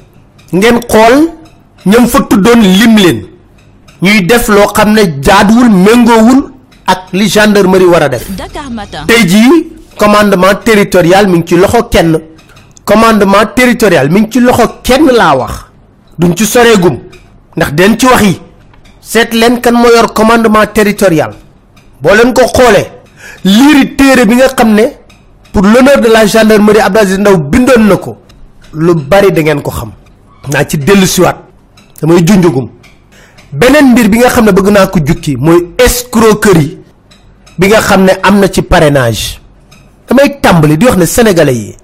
ngeen 0.53 0.81
xool 0.91 1.29
ñam 1.87 2.07
fa 2.07 2.21
tuddoon 2.29 2.61
lim 2.61 2.97
leen. 2.97 3.27
ñuy 4.03 4.27
def 4.27 4.49
loo 4.49 4.67
ne 4.93 5.03
jaaduwul 5.23 6.52
ak 6.87 7.13
li 7.13 7.29
gendarmerie 7.29 7.87
war 7.87 8.03
a 8.03 8.09
def 8.09 8.27
tey 9.07 9.27
jii 9.27 9.73
commandement 9.97 10.55
territorial 10.65 11.27
mi 11.29 11.39
ngi 11.39 11.47
ci 11.47 11.57
loxo 11.57 11.89
kenn. 11.89 12.19
Commandement 12.85 13.47
territorial 13.55 14.11
mi 14.11 14.21
ngi 14.21 14.31
ci 14.31 14.41
loxo 14.41 14.81
kenn 14.83 15.07
laa 15.13 15.35
wax. 15.37 15.53
Duñ 16.19 16.35
ci 16.37 16.45
soreegum. 16.45 16.99
Ndax 17.57 17.73
den 17.75 17.99
ci 17.99 18.07
wax 18.07 18.23
yi. 18.23 18.41
Seet 19.01 19.33
leen 19.35 19.61
kan 19.61 19.73
moo 19.75 19.89
yor 19.89 20.13
commandement 20.13 20.67
territorial. 20.73 21.33
Boo 22.01 22.15
leen 22.15 22.33
ko 22.33 22.43
xoolee 22.47 22.91
liiri 23.45 23.95
téere 23.97 24.27
bi 24.27 24.35
nga 24.35 24.49
xam 24.49 24.75
ne 24.75 24.85
pour 25.53 25.63
l'honneur 25.63 26.01
de 26.01 26.09
la 26.09 26.27
gendarmerie 26.27 26.81
Abdou 26.81 27.01
Aziz 27.01 27.19
Ndaw 27.19 27.37
bindoon 27.51 27.87
na 27.87 27.97
ko. 27.97 28.17
Lu 28.73 28.95
bari 28.95 29.31
da 29.33 29.43
ngeen 29.43 29.63
ko 29.63 29.71
xam. 29.71 29.93
Naa 30.53 30.65
ci 30.67 30.77
dellu 30.79 31.07
siwaat 31.07 31.37
damay 32.01 32.23
junjugum 32.27 32.69
beneen 33.53 33.93
mbir 33.93 34.09
bi 34.09 34.19
nga 34.19 34.29
xam 34.29 34.45
ne 34.45 34.53
bëgg 34.53 34.69
naa 34.71 34.87
ko 34.87 34.99
jukki 35.05 35.37
mooy 35.37 35.69
escroquerie 35.79 36.79
bi 37.59 37.67
nga 37.69 37.81
xam 37.81 38.05
ne 38.05 38.13
am 38.23 38.39
na 38.41 38.49
ci 38.49 38.63
parrainage. 38.63 39.39
Damay 40.09 40.41
tàmbali 40.41 40.77
di 40.77 40.85
wax 40.87 40.97
ne 40.97 41.07
sénégalais 41.07 41.55
yi 41.55 41.77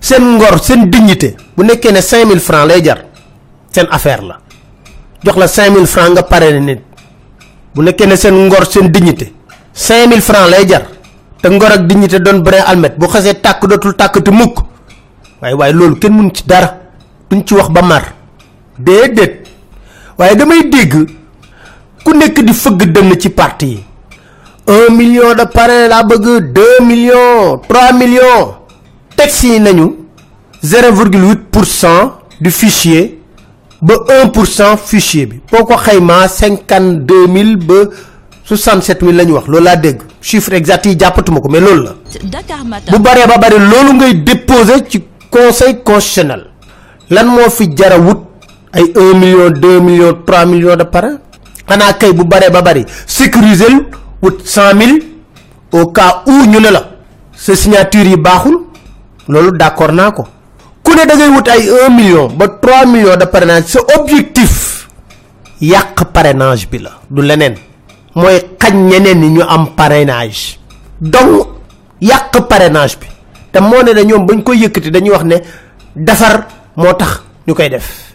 seen 0.00 0.22
ngor 0.36 0.62
seen 0.62 0.90
dignité 0.90 1.36
bu 1.56 1.62
nekkee 1.64 1.92
ne 1.92 2.00
5000 2.00 2.38
francs 2.40 2.66
lay 2.68 2.82
jar 2.84 2.98
seen 3.72 3.86
affaire 3.90 4.22
la. 4.22 4.38
Jox 5.24 5.36
la 5.36 5.46
5000 5.48 5.86
francs 5.86 6.10
nga 6.14 6.22
parrainé 6.22 6.60
nit. 6.60 6.80
Bu 7.74 7.82
nekkee 7.82 8.06
ne 8.06 8.16
seen 8.16 8.34
ngor 8.46 8.66
seen 8.70 8.88
dignité 8.90 9.32
5000 9.72 10.20
francs 10.20 10.50
lay 10.50 10.66
jar 10.68 10.82
te 11.42 11.48
ngor 11.48 11.70
ak 11.72 11.86
dignité 11.86 12.20
doon 12.20 12.40
brin 12.42 12.62
almet. 12.66 12.94
Bu 12.98 13.06
xasee 13.08 13.34
tàkk 13.34 13.66
dootul 13.66 13.94
tàkkati 13.96 14.30
mukk. 14.30 14.58
Waaye 15.42 15.54
waaye 15.54 15.72
loolu 15.72 15.96
kenn 15.98 16.12
mun 16.12 16.30
ci 16.32 16.44
dara. 16.46 16.78
Duñ 17.30 17.44
ci 17.44 17.54
wax 17.54 17.68
ba 17.70 17.82
mar. 17.82 18.02
Déedéet 18.78 19.45
waaye 20.18 20.34
damay 20.36 20.62
dégg 20.68 20.94
ku 22.04 22.12
nekk 22.14 22.40
di 22.44 22.52
fëgg 22.52 22.84
dënn 22.92 23.16
ci 23.20 23.28
parti 23.30 23.66
yi. 23.66 23.84
un 24.68 24.94
million 24.96 25.34
de 25.34 25.44
parrain 25.46 25.88
laa 25.88 26.02
bëgg 26.04 26.52
deux 26.52 26.84
millions 26.84 27.58
trois 27.68 27.92
millions. 27.92 28.54
Texte 29.16 29.44
yi 29.44 29.60
nañu 29.60 29.94
zéro 30.62 30.92
virgule 30.92 31.24
huit 31.28 31.40
pour 31.50 31.64
cent 31.64 32.18
du 32.40 32.50
fichier 32.50 33.18
ba 33.80 33.94
un 34.22 34.28
pour 34.28 34.46
cent 34.46 34.76
fichier 34.76 35.26
bi. 35.26 35.40
Boo 35.50 35.64
ko 35.64 35.76
xaymaa 35.76 36.28
cinquante 36.28 37.04
deux 37.06 37.26
mille 37.26 37.56
ba 37.56 37.74
soixante 38.44 38.82
sept 38.82 39.02
mille 39.02 39.16
la 39.16 39.24
ñu 39.24 39.32
wax 39.32 39.46
loolu 39.48 39.64
laa 39.64 39.76
dégg. 39.76 40.00
Chiffre 40.20 40.52
exact 40.54 40.86
yi 40.86 40.98
jàppatuma 40.98 41.40
ko 41.40 41.48
mais 41.48 41.60
loolu 41.60 41.84
la. 41.84 41.94
Dakar 42.24 42.62
bu 42.64 42.68
Matin. 42.68 42.98
baree 42.98 43.26
ba 43.26 43.38
bari 43.38 43.58
loolu 43.58 43.92
ngay 43.94 44.14
déposer 44.14 44.82
ci 44.88 45.02
conseil 45.30 45.82
constitutionnel. 45.84 46.46
Lan 47.10 47.26
moo 47.26 47.48
fi 47.50 47.68
jara 47.76 47.98
wut 47.98 48.18
ay 48.76 48.92
1 48.94 49.14
million 49.22 49.50
2 49.50 49.80
millions 49.80 50.16
3 50.26 50.46
millions 50.46 50.76
de 50.76 50.84
parrain 50.84 51.18
xanaa 51.68 51.92
kay 51.94 52.12
bu 52.12 52.24
baree 52.24 52.50
ba 52.50 52.62
bari 52.62 52.84
sécuriser 53.06 53.72
wut 54.22 54.38
100 54.44 54.72
000 55.72 55.82
au 55.82 55.86
cas 55.92 56.22
où 56.26 56.46
ñu 56.46 56.60
ne 56.60 56.70
la 56.70 56.82
sa 57.34 57.54
signature 57.56 58.04
yi 58.06 58.16
baaxul 58.16 58.56
loolu 59.28 59.56
d'accord 59.58 59.92
naa 59.92 60.10
ku 60.12 60.22
ne 60.94 61.02
da 61.06 61.16
ngay 61.16 61.28
wut 61.34 61.48
ay 61.48 61.62
1 61.88 61.90
million 61.98 62.28
ba 62.38 62.46
3 62.48 62.86
millions 62.86 63.16
de 63.16 63.24
parrainage 63.26 63.66
sa 63.74 63.80
objectif 63.98 64.86
yàq 65.60 66.04
parrainage 66.12 66.68
bi 66.70 66.78
la 66.78 66.90
du 67.10 67.22
leneen. 67.22 67.56
Mooy 68.14 68.40
xañ 68.58 68.74
ñeneen 68.88 69.20
ñu 69.34 69.42
am 69.42 69.74
parrainage. 69.76 70.58
Donc 71.00 71.48
yàq 72.00 72.32
parrainage 72.48 72.96
bi. 73.00 73.06
Te 73.52 73.60
moo 73.60 73.82
ne 73.82 73.92
na 73.92 74.02
ñoom 74.04 74.26
bañ 74.26 74.42
koy 74.42 74.58
yëkkati 74.62 74.90
dañuy 74.90 75.10
wax 75.10 75.24
ne 75.24 75.36
defar 75.94 76.46
moo 76.76 76.92
tax 76.94 77.22
def 77.46 78.05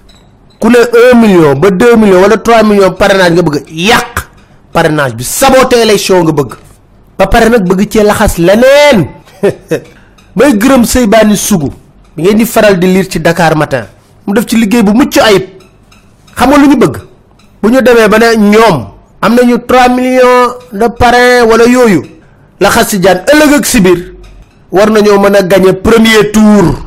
ku 0.62 0.70
ne 0.70 0.78
1 0.78 1.18
million 1.18 1.58
ba 1.58 1.70
2 1.74 1.98
millions 1.98 2.22
wala 2.22 2.38
3 2.38 2.64
millions 2.70 2.94
parrainage 3.02 3.34
nga 3.34 3.42
bëgg 3.48 3.66
yàq 3.90 4.14
parrainage 4.74 5.16
bi. 5.18 5.24
Saboter 5.26 5.82
élection 5.82 6.22
nga 6.24 6.32
bëgg. 6.40 6.52
Ba 7.18 7.26
pare 7.28 7.50
nag 7.50 7.66
bëgg 7.66 7.90
cee 7.92 8.04
laxas 8.06 8.38
leneen. 8.38 9.00
May 10.38 10.54
gërëm 10.62 10.86
Seybani 10.86 11.36
Sougou 11.36 11.74
bi 12.16 12.22
ngeen 12.24 12.38
di 12.38 12.46
faral 12.46 12.78
di 12.78 12.88
lire 12.94 13.10
ci 13.10 13.20
Dakar 13.20 13.56
Matin. 13.58 13.88
Mu 14.26 14.34
def 14.38 14.46
ci 14.46 14.56
liggéey 14.56 14.84
bu 14.84 14.94
mucc 14.94 15.18
ayib. 15.18 15.46
Xam 16.38 16.50
nga 16.50 16.58
lu 16.62 16.68
ñu 16.70 16.78
bëgg? 16.78 16.96
Bu 17.62 17.70
ñu 17.74 17.82
demee 17.82 18.08
ba 18.08 18.18
ne 18.20 18.28
ñoom 18.38 18.78
am 19.22 19.34
nañu 19.34 19.58
3 19.66 19.90
millions 19.98 20.54
de 20.72 20.88
parrain 21.00 21.44
wala 21.50 21.66
yooyu. 21.66 22.06
Laxas 22.62 22.94
jaan 23.02 23.26
ëllëg 23.34 23.54
ak 23.58 23.66
si 23.66 23.82
biir. 23.82 24.14
War 24.72 24.90
nañoo 24.92 25.18
mën 25.20 25.36
a 25.36 25.42
gagner 25.42 25.74
premier 25.82 26.30
tour. 26.32 26.86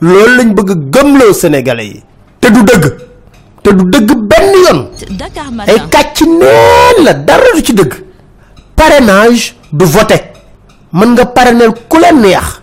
Loolu 0.00 0.34
lañ 0.36 0.50
bëgg 0.54 0.90
gëmloo 0.90 1.32
sénégalais 1.32 1.86
yi 1.94 2.02
te 2.40 2.50
du 2.50 2.62
dëgg. 2.64 2.84
Te 3.62 3.72
du 3.74 3.84
dëgg 3.90 4.14
benn 4.30 4.52
yoon. 4.64 4.80
Ay 5.66 5.80
kàcc 5.90 6.20
neen 6.26 7.04
la 7.04 7.12
dara 7.14 7.52
du 7.54 7.62
ci 7.64 7.72
dëgg. 7.74 7.94
Parrainage 8.76 9.54
du 9.72 9.84
voté. 9.84 10.22
Mën 10.92 11.12
nga 11.14 11.26
parrainel 11.26 11.72
ku 11.88 11.98
leen 12.00 12.20
neex. 12.20 12.60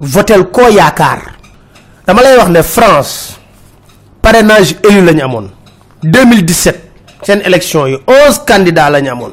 Votel 0.00 0.48
koo 0.50 0.68
yaakaar. 0.68 1.20
Dama 2.06 2.22
lay 2.22 2.36
wax 2.36 2.48
ne 2.50 2.62
France 2.62 3.36
parrainage 4.20 4.76
élu 4.82 5.04
la 5.04 5.12
ñu 5.12 5.22
amoon. 5.24 5.50
2017 6.02 6.90
seen 7.22 7.40
élection 7.44 7.86
yi 7.86 7.98
11 8.06 8.42
candidats 8.46 8.90
la 8.90 9.00
ñu 9.00 9.10
amoon. 9.10 9.32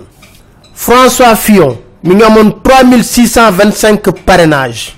François 0.75 1.35
Fillon 1.35 1.77
mi 2.03 2.15
ngi 2.15 2.23
amoon 2.23 2.51
3625 2.63 4.11
parrainage 4.25 4.95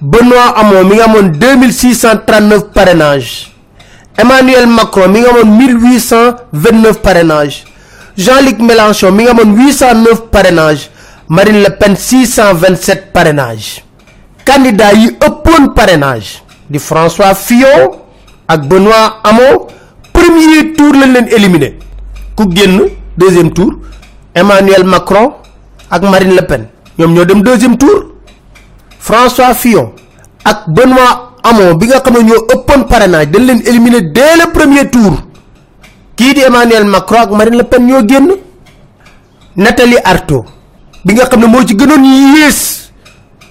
Benoît 0.00 0.52
Hamon 0.58 0.84
mi 0.84 0.94
ngi 0.96 1.00
amoon 1.00 1.28
2639 1.38 2.72
parrainage 2.74 3.51
Emmanuel 4.22 4.66
Macron 4.66 5.08
mi 5.12 5.20
ngi 5.20 5.28
amoon 5.28 5.50
1829 5.58 7.00
parrainage 7.02 7.64
Jean-Luc 8.16 8.58
Mélenchon 8.58 9.12
mi 9.12 9.24
ngi 9.24 9.30
amoon 9.30 9.56
809 9.56 10.28
parrainage 10.30 10.90
Marine 11.28 11.62
Le 11.62 11.70
Pen 11.80 11.96
627 11.96 13.12
parrainage 13.12 13.82
candidat 14.44 14.92
yi 14.94 15.08
ëppoon 15.28 15.72
parrainage 15.74 16.42
di 16.70 16.78
François 16.78 17.34
Fillon 17.34 18.02
ak 18.48 18.60
Benoît 18.68 19.20
Hamon. 19.24 19.66
Premier 20.12 20.72
tour 20.76 20.92
éliminé. 21.36 21.78
Ku 22.36 22.44
génn 22.54 22.88
deuxième 23.16 23.52
tour 23.52 23.72
Emmanuel 24.34 24.84
Macron 24.84 25.34
ak 25.90 26.02
Marine 26.02 26.34
Le 26.36 26.42
Pen. 26.46 26.68
Ñoom 26.98 27.12
ñoo 27.14 27.24
dem 27.24 27.42
deuxième 27.42 27.76
tour. 27.76 28.12
François 28.98 29.54
Fillon 29.54 29.92
ak 30.44 30.68
Benoît 30.68 31.31
Hamon 31.44 31.74
bi 31.78 31.86
nga 31.86 32.00
xam 32.00 32.14
ne 32.14 32.22
ñoo 32.22 32.46
ëppoon 32.54 32.84
parrainage 32.88 33.30
dañ 33.30 33.42
leen 33.46 33.60
éliminé 33.66 34.00
dès 34.02 34.36
le 34.38 34.52
premier 34.52 34.88
tour. 34.90 35.12
Kii 36.16 36.34
di 36.34 36.40
Emmanuel 36.40 36.84
Macron 36.84 37.20
ak 37.22 37.30
Marine 37.30 37.56
Le 37.56 37.64
Pen 37.64 37.86
ñoo 37.86 38.02
génn 38.08 38.28
Nathalie 39.56 39.98
Arthaud. 40.04 40.44
Bi 41.04 41.14
nga 41.14 41.26
xam 41.26 41.40
ne 41.40 41.46
moo 41.46 41.64
ci 41.66 41.74
gënoon 41.76 42.04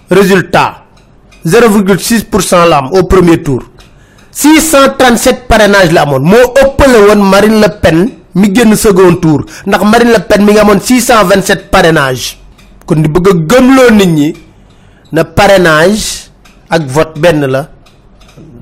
résultat 0.09 0.83
0,6 1.45 2.25
pour 2.29 2.41
cent 2.43 2.65
la 2.65 2.77
am 2.77 2.89
au 2.93 3.03
premier 3.03 3.41
tour. 3.41 3.63
637 4.31 5.47
parrainage 5.47 5.91
la 5.91 6.01
amoon. 6.03 6.19
Moo 6.21 6.53
ëppale 6.61 6.97
woon 7.07 7.21
Marine 7.29 7.59
Le 7.59 7.67
Pen 7.81 8.09
mi 8.35 8.53
génn 8.55 8.75
second 8.75 9.15
tour. 9.15 9.41
Ndax 9.65 9.83
Marine 9.83 10.11
Le 10.13 10.19
Pen 10.19 10.45
mi 10.45 10.53
nga 10.53 10.61
amoon 10.61 10.79
627 10.79 11.69
parrainage 11.71 12.37
kon 12.85 13.01
di 13.01 13.07
bëgg 13.09 13.27
a 13.29 13.33
gëmloo 13.47 13.91
nit 13.95 14.07
ñi 14.11 14.29
na 15.11 15.23
parrainage 15.23 16.29
ak 16.69 16.81
vote 16.87 17.19
benn 17.19 17.45
la 17.47 17.67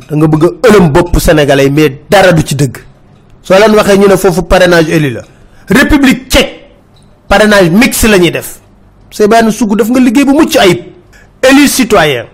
da 0.10 0.16
nga 0.16 0.28
bëgg 0.28 0.44
ëlëm 0.68 0.90
bopp 0.92 1.20
sénégalais 1.20 1.70
mais 1.70 2.02
dara 2.10 2.32
du 2.34 2.42
ci 2.46 2.56
dëgg. 2.56 2.78
Soo 3.42 3.56
leen 3.60 3.76
waxee 3.76 3.98
ñu 3.98 4.08
ne 4.08 4.16
foofu 4.18 4.44
parrainage 4.44 4.90
élu 4.90 5.10
la. 5.12 5.22
République 5.70 6.28
tchèque 6.30 6.72
parrainage 7.28 7.70
mixte 7.70 8.08
la 8.08 8.18
ñuy 8.18 8.32
def. 8.32 8.60
Seybani 9.12 9.52
Sougou 9.52 9.76
def 9.76 9.90
nga 9.90 10.00
liggéey 10.00 10.26
bu 10.26 10.34
mucc 10.34 10.56
ayib. 10.56 10.80
Élu 11.42 11.68
citoyen 11.68 12.26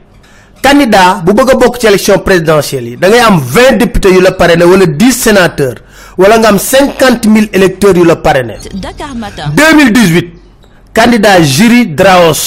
candidat 0.62 1.22
bu 1.26 1.34
bëgg 1.34 1.50
a 1.52 1.56
bokk 1.56 1.78
ci 1.80 1.88
élection 1.88 2.18
présidentielle 2.20 2.88
yi 2.90 2.98
da 2.98 3.08
ngay 3.10 3.20
am 3.20 3.38
20 3.40 3.78
députés 3.78 4.12
yu 4.12 4.22
la 4.22 4.32
parrainé 4.32 4.64
wala 4.64 4.86
10 4.86 5.12
sénateurs 5.12 5.76
wala 6.18 6.40
nga 6.40 6.50
am 6.50 6.58
50 6.58 7.24
000 7.26 7.46
électeurs 7.54 7.96
yu 7.96 8.04
la 8.06 8.16
parrainé. 8.16 8.56
Dakar 8.74 9.14
Matin. 9.16 9.52
2018 9.56 10.34
candidat 10.94 11.42
Jury 11.44 11.86
Draos 11.88 12.42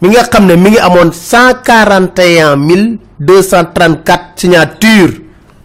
mi 0.00 0.08
nga 0.08 0.22
xam 0.30 0.46
ne 0.46 0.56
mi 0.56 0.70
ngi 0.70 0.78
amoon 0.78 1.10
141 1.12 2.98
234 3.20 4.36
signatures 4.36 5.14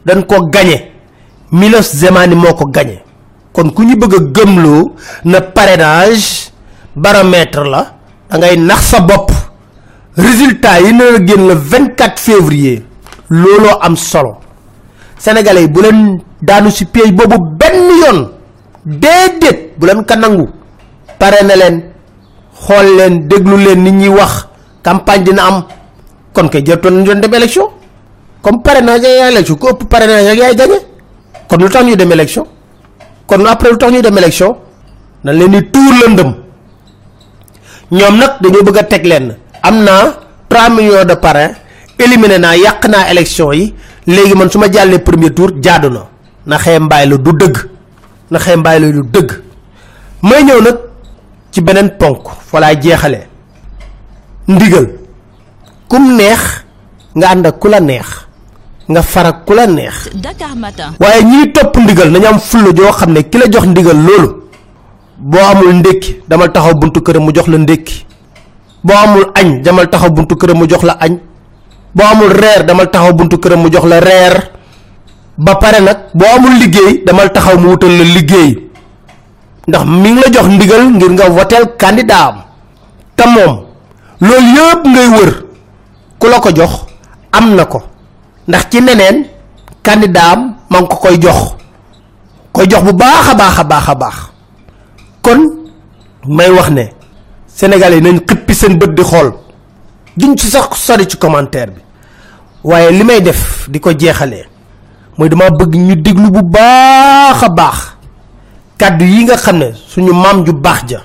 dañ 0.06 0.26
ko 0.26 0.48
gagné 0.50 0.92
Milos 1.52 1.94
Zemani 1.96 2.36
moo 2.36 2.54
ko 2.54 2.66
gagné 2.66 3.04
kon 3.54 3.70
ku 3.76 3.84
ñu 3.84 3.96
bëgg 3.96 4.14
a 4.16 4.20
gëmloo 4.36 4.92
na 5.26 5.42
parrainage 5.42 6.52
baromètre 6.96 7.64
la 7.64 7.94
da 8.30 8.38
ngay 8.38 8.58
nax 8.58 8.82
sa 8.90 9.00
bopp 9.02 9.30
résultat 10.18 10.82
yi 10.82 10.94
na 10.94 11.06
génn 11.26 11.48
le 11.48 11.54
24 11.56 12.20
février. 12.20 12.84
Looloo 13.30 13.78
am 13.82 13.96
solo. 13.96 14.38
Sénégalais 15.18 15.68
bu 15.68 15.82
leen 15.82 16.20
daanu 16.42 16.70
si 16.72 16.86
piège 16.86 17.12
boobu 17.14 17.38
benn 17.58 17.90
yoon. 18.02 18.30
Déedéet 18.86 19.74
bu 19.78 19.88
leen 19.88 20.04
ka 20.06 20.16
nangu. 20.16 20.48
Pare 21.20 21.44
na 21.44 21.56
leen 21.56 21.82
xool 22.66 22.96
leen 22.98 23.28
déglu 23.28 23.58
leen 23.58 23.84
nit 23.84 23.92
ñi 23.94 24.08
wax. 24.10 24.48
Campagne 24.84 25.24
dina 25.24 25.44
am. 25.48 25.64
Kon 26.34 26.50
kay 26.50 26.62
nañu 26.64 27.04
doon 27.06 27.20
dem 27.22 27.34
élection. 27.34 27.70
Comme 28.42 28.62
parrainage 28.62 29.04
yaay 29.08 29.32
élection 29.32 29.56
ku 29.58 29.68
ëpp 29.72 29.88
parrainage 29.88 30.28
ak 30.28 30.38
yaay 30.38 30.56
gagné. 30.56 30.78
Kon 31.48 31.58
lu 31.60 31.70
tax 31.70 31.84
ñuy 31.86 31.96
dem 31.96 32.12
élection? 32.12 32.46
Kon 33.26 33.46
après 33.46 33.72
lu 33.72 33.78
tax 33.78 33.92
ñuy 33.92 34.02
dem 34.02 34.18
élection? 34.18 34.58
Dañ 35.24 35.36
leen 35.38 35.52
di 35.52 35.62
tuur 35.72 35.94
lëndëm. 36.02 36.32
Ñoom 37.92 38.18
nag 38.18 38.32
dañoo 38.42 38.64
bëgg 38.64 38.78
a 38.78 38.84
teg 38.84 39.06
leen. 39.06 39.36
Am 39.62 39.84
naa 39.84 40.14
3 40.50 40.70
millions 40.76 41.06
de 41.06 41.14
parrain 41.16 41.52
éliminé 41.98 42.38
naa 42.40 42.56
yàq 42.58 42.86
naa 42.90 43.10
élection 43.12 43.52
yi. 43.54 43.74
Léegi 44.08 44.36
man 44.36 44.50
su 44.52 44.58
ma 44.60 44.68
jàllee 44.70 45.00
premier 45.00 45.34
tour 45.34 45.52
jaadu 45.62 45.90
na. 45.90 46.06
Na 46.46 46.58
xee 46.58 46.80
mbaay 46.80 47.06
la 47.08 47.18
du 47.18 47.32
dëgg. 47.32 47.58
Na 48.32 48.40
xee 48.40 48.56
mbaay 48.58 48.80
la 48.80 48.92
du 48.92 49.04
dëgg. 49.04 49.32
May 50.24 50.44
ñëw 50.44 50.62
nag 50.62 50.78
ci 51.54 51.62
beneen 51.62 51.90
ponk 52.00 52.26
fa 52.50 52.60
laay 52.60 52.76
jeexalee 52.82 53.28
ndigal. 54.48 54.88
Kum 55.88 56.16
neex 56.18 56.42
nga 57.16 57.28
ànd 57.30 57.46
ak 57.46 57.60
ku 57.60 57.68
la 57.70 57.80
neex. 57.80 58.08
Nga 58.90 59.02
farak 59.02 59.46
ku 59.46 59.54
la 59.54 59.66
neex. 59.68 60.10
Waaye 61.00 61.24
ñiy 61.24 61.52
topp 61.54 61.78
ndigal 61.78 62.10
nañu 62.12 62.26
am 62.28 62.40
fulla 62.40 62.74
joo 62.76 62.92
xam 62.92 63.12
ne 63.14 63.22
ki 63.30 63.38
la 63.38 63.46
jox 63.52 63.66
ndigal 63.68 63.98
loolu 64.06 64.30
boo 65.18 65.40
amul 65.40 65.74
ndékki 65.76 66.22
damal 66.28 66.52
taxaw 66.52 66.74
buntu 66.76 67.00
këram 67.02 67.24
mu 67.24 67.32
jox 67.34 67.48
la 67.48 67.58
ndékki. 67.58 68.06
Boo 68.84 68.96
amul 68.98 69.26
añ 69.36 69.62
damal 69.62 69.90
taxaw 69.90 70.10
buntu 70.10 70.36
këram 70.36 70.58
mu 70.58 70.66
jox 70.68 70.84
la 70.84 70.98
añ. 71.00 71.20
Boo 71.96 72.04
amul 72.12 72.32
reer 72.34 72.66
damal 72.66 72.90
taxaw 72.90 73.14
buntu 73.14 73.38
këram 73.38 73.60
mu 73.62 73.70
jox 73.72 73.86
la 73.86 74.00
reer. 74.00 74.52
Ba 75.38 75.56
pare 75.56 75.80
nag 75.82 75.98
boo 76.14 76.26
amul 76.36 76.58
liggéey 76.60 77.04
damal 77.06 77.32
taxaw 77.32 77.58
mu 77.60 77.70
wutal 77.70 77.92
la 77.92 78.04
liggéey 78.04 78.70
ndax 79.68 79.86
mi 79.86 80.12
ngi 80.12 80.22
la 80.22 80.30
jox 80.32 80.48
ndigal 80.48 80.84
ngir 80.92 81.12
nga 81.12 81.30
woteel 81.30 81.66
candidat 81.78 82.36
te 83.16 83.24
moom 83.28 83.64
loolu 84.20 84.48
yëpp 84.56 84.82
ngay 84.88 85.08
wër. 85.10 85.32
Ku 86.20 86.28
la 86.32 86.40
ko 86.40 86.50
jox 86.56 86.74
am 87.32 87.56
na 87.56 87.66
ko. 87.66 87.82
Ndax 88.48 88.64
ci 88.72 88.82
neneen 88.82 89.26
candidat 89.84 90.32
am 90.34 90.56
ma 90.70 90.80
ngi 90.80 90.88
ko 90.88 90.96
koy 90.96 91.18
jox. 91.20 91.56
Koy 92.52 92.68
jox 92.70 92.84
bu 92.84 92.94
baax 92.94 93.28
a 93.32 93.36
baax 93.36 93.88
a 93.90 93.96
baax 93.96 94.16
kon 95.22 95.40
may 96.28 96.50
wax 96.50 96.70
ne 96.70 96.84
sénégalais 97.48 98.02
nañ 98.02 98.20
xippi 98.28 98.54
seen 98.56 98.78
bët 98.78 98.94
di 98.96 99.04
xool. 99.04 99.34
Duñ 100.18 100.36
ci 100.38 100.48
sax 100.48 100.76
sori 100.78 101.08
ci 101.08 101.18
commentaire 101.18 101.72
bi. 101.72 101.82
Waaye 102.64 102.92
li 102.92 103.22
def 103.22 103.68
di 103.70 103.80
ko 103.80 103.92
jeexalee 103.92 104.46
mooy 105.18 105.30
dama 105.30 105.50
bëgg 105.50 105.76
ñu 105.76 105.96
déglu 105.96 106.30
bu 106.32 106.42
baax 106.42 107.44
a 107.44 107.50
baax 107.50 107.98
kàddu 108.84 109.06
yi 109.06 109.24
nga 109.24 109.36
xam 109.44 109.58
ne 109.62 109.68
suñu 109.92 110.14
maam 110.24 110.38
ju 110.46 110.52
baax 110.66 110.80
ja 110.90 111.00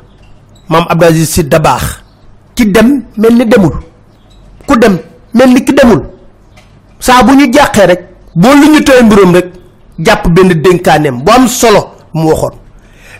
maam 0.68 0.84
Abdou 0.90 1.08
Aziz 1.08 1.28
Sy 1.34 1.42
Dabakh 1.52 1.86
ki 2.56 2.64
dem 2.74 2.88
mel 3.16 3.34
ni 3.38 3.44
demul 3.52 3.74
ku 4.66 4.74
dem 4.82 4.94
mel 5.34 5.48
ni 5.54 5.60
ki 5.64 5.72
demul 5.78 6.00
saa 6.98 7.22
bu 7.22 7.32
ñu 7.38 7.46
jàqee 7.54 7.86
rek 7.90 8.00
boo 8.34 8.54
lu 8.60 8.66
ñu 8.72 8.80
tëye 8.86 9.02
mbiróom 9.02 9.32
rek 9.36 9.46
jàpp 10.04 10.22
benn 10.34 10.48
dénkaaneem 10.64 11.22
bu 11.24 11.30
am 11.32 11.46
solo 11.48 11.80
mu 12.14 12.28
waxoon. 12.30 12.54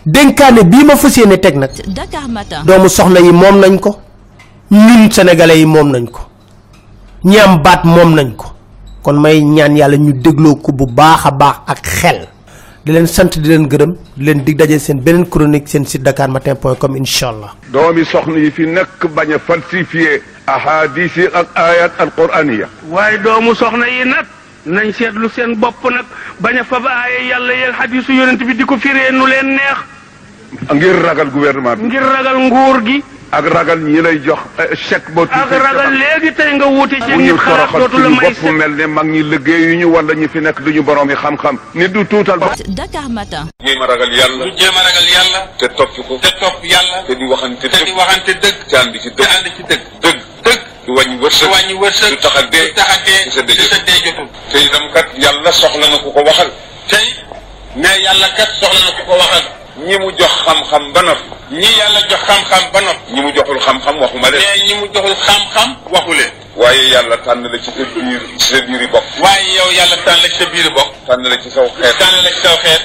Dénkaane 0.05 0.61
bii 0.71 0.83
ma 0.85 0.95
fas 0.95 1.15
yéene 1.17 1.37
teg 1.39 1.55
nag 1.57 1.71
doomu 2.65 2.89
soxna 2.89 3.19
yi 3.19 3.31
moom 3.31 3.55
nañ 3.59 3.79
ko 3.79 3.95
ñun 4.71 5.11
sénégalais 5.11 5.59
yi 5.59 5.65
moom 5.65 5.89
nañ 5.91 6.05
ko 6.11 6.19
ñi 7.23 7.37
am 7.39 7.61
baat 7.63 7.81
moom 7.83 8.13
nañ 8.15 8.31
ko. 8.35 8.45
Kon 9.03 9.13
may 9.21 9.41
ñaan 9.43 9.75
yàlla 9.77 9.97
ñu 9.97 10.11
dégloo 10.23 10.55
ko 10.55 10.71
bu 10.71 10.85
baax 10.85 11.25
a 11.25 11.31
baax 11.31 11.55
ak 11.67 11.79
xel 11.85 12.27
di 12.85 12.91
leen 12.91 13.07
sant 13.07 13.37
di 13.39 13.47
leen 13.49 13.67
gërëm 13.71 13.91
di 14.15 14.23
leen 14.25 14.43
dig 14.45 14.55
daje 14.57 14.79
seen 14.79 14.99
beneen 15.03 15.25
chronique 15.29 15.67
seen 15.67 15.85
site 15.85 16.03
dakarmatin 16.03 16.55
point 16.55 16.77
com 16.79 16.95
incha 16.95 17.27
allah 17.29 17.51
doomi 17.73 18.05
soxna 18.05 18.37
yi 18.39 18.51
fi 18.51 18.65
nekk 18.65 19.05
bañ 19.15 19.33
a 19.33 19.39
falsifié 19.39 20.21
ahadis 20.47 21.15
yi 21.17 21.27
ak 21.33 21.47
ayat 21.55 21.91
alquraniya 21.99 22.67
waaye 22.89 23.17
doomu 23.19 23.53
soxna 23.55 23.87
yi 23.87 24.03
nag 24.05 24.25
nañ 24.65 24.91
seetlu 24.97 25.29
seen 25.29 25.55
bopp 25.59 25.83
nag 25.91 26.05
bañ 26.41 26.57
a 26.59 26.63
fab 26.63 26.85
aaye 26.85 27.27
yàlla 27.29 27.53
yeeg 27.53 27.73
xadisu 27.79 28.11
yonent 28.13 28.41
bi 28.47 28.53
di 28.55 28.63
ko 28.65 28.77
firee 28.77 29.11
nu 29.11 29.25
leen 29.27 29.47
neex. 29.57 29.79
Ngir 30.73 30.95
ragal 31.05 31.29
gouvernement 31.31 31.75
bi. 31.77 31.85
Ngir 31.87 32.01
ragal 32.01 32.37
nguur 32.47 32.77
gi. 32.85 33.03
Ak 33.31 33.45
ragal 33.45 33.79
ñi 33.79 34.01
lay 34.01 34.17
jox 34.25 34.39
eh, 34.57 34.75
chèque 34.75 35.09
ba 35.13 35.21
ak 35.29 35.51
ragal 35.51 35.93
léegi 35.93 36.33
tey 36.33 36.51
nga 36.57 36.65
wuute 36.65 36.95
ci 36.97 37.11
bu 37.13 37.21
nit 37.21 37.37
xalaat 37.37 37.71
dootu 37.77 37.97
la 38.01 38.09
may 38.09 38.29
bopp 38.33 38.43
mel 38.57 38.71
ne 38.75 38.85
mag 38.87 39.05
ñi 39.05 39.21
liggéeyuñu 39.23 39.85
wala 39.93 40.13
ñu 40.15 40.27
fi 40.27 40.39
nekk 40.41 40.59
duñu 40.61 40.81
borom 40.83 41.09
yi 41.09 41.15
xam-xam. 41.15 41.57
Nit 41.75 41.89
du 41.91 42.05
tuutal 42.05 42.39
bopp 42.39 42.55
Dakar 42.67 43.07
Matin. 43.09 43.45
jéem 43.63 43.81
a 43.81 43.85
ragal 43.85 44.11
yàlla. 44.13 44.45
Ñu 44.45 44.57
jéem 44.57 44.75
a 44.77 44.81
ragal 44.81 45.07
yàlla. 45.13 45.39
Te 45.59 45.67
topp 45.77 45.93
ko. 46.07 46.17
Te 46.21 46.29
topp 46.39 46.63
yàlla. 46.63 47.03
Te 47.07 47.13
di 47.15 47.25
waxante 47.25 47.67
te 47.69 47.77
di 47.77 47.83
dëgg. 47.85 47.97
waxante 47.97 48.31
dëgg. 48.43 48.57
Te 48.69 48.75
ànd 48.77 48.95
ci 49.01 49.09
te 49.13 49.23
ànd 49.23 49.45
ci 49.55 49.63
dëgg. 49.69 49.83
Dëgg. 50.01 50.19
Dëgg. 50.43 50.61
Du 50.85 50.91
wàññi 50.97 51.17
wërsëg. 51.21 51.49
Wàññi 51.53 51.73
wërsëg. 51.81 52.09
Du 52.09 52.17
tax 52.17 52.35
a 52.35 52.41
dee. 52.49 52.67
Du 52.67 52.73
tax 52.73 52.89
a 52.89 52.97
dee. 53.05 53.21
Ci 53.29 53.67
sa 53.69 53.77
dee 53.85 53.99
jotul 54.05 54.27
te 54.51 54.57
itam 54.57 54.85
kat 54.93 55.07
yàlla 55.21 55.51
soxla 55.51 55.87
na 55.87 55.97
ku 56.01 56.09
ko 56.11 56.21
waxal. 56.25 56.49
Tey 56.89 57.07
ne 57.75 57.89
yàlla 58.05 58.27
kat 58.37 58.49
soxla 58.59 58.79
na 58.85 58.91
ku 58.97 59.03
ko 59.05 59.13
waxal. 59.21 59.58
Ñi 59.87 59.97
mu 59.99 60.11
jox 60.17 60.33
xam-xam 60.45 60.91
ba 60.93 61.01
noppi 61.01 61.29
ñi 61.51 61.69
yàlla 61.79 61.99
jox 62.09 62.21
xam-xam 62.27 62.63
ba 62.73 62.81
noppi 62.81 63.13
ñi 63.13 63.21
mu 63.21 63.31
joxul 63.35 63.59
xam-xam 63.59 63.95
waxuma 64.01 64.29
leen 64.31 64.41
mais 64.43 64.63
ñi 64.67 64.73
mu 64.79 64.85
joxul 64.93 65.15
xam-xam 65.25 65.69
waxu 65.91 66.13
leen 66.13 66.31
waaye 66.55 66.83
yàlla 66.89 67.17
tànn 67.17 67.43
la 67.51 67.57
ci 67.59 67.71
sa 67.71 67.83
biir 67.95 68.21
ci 68.37 68.45
sa 68.53 68.61
biiri 68.61 68.87
bopp 68.87 69.05
waaye 69.19 69.53
yow 69.57 69.71
yàlla 69.71 69.97
tànn 70.05 70.21
la 70.21 70.27
ci 70.29 70.37
sa 70.39 70.45
biir 70.45 70.69
bokk 70.73 70.89
tànn 71.07 71.23
la 71.29 71.37
ci 71.41 71.49
saw 71.49 71.67
xeet 71.81 71.97
tànn 71.97 72.23
la 72.23 72.29
ci 72.31 72.39
saw 72.43 72.57
xeet 72.63 72.81